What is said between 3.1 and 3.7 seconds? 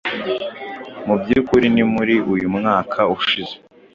ushize